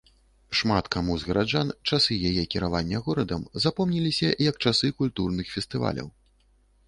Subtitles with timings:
[0.59, 6.07] Шмат каму з гараджан часы яе кіравання горадам запомніліся як часы культурных фестываляў.